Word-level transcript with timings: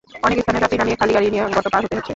অনেক 0.25 0.37
স্থানে 0.43 0.61
যাত্রী 0.63 0.77
নামিয়ে 0.79 0.99
খালি 1.01 1.11
গাড়ি 1.15 1.27
নিয়ে 1.33 1.43
গর্ত 1.55 1.67
পার 1.73 1.83
হতে 1.85 1.95
হচ্ছে। 1.97 2.09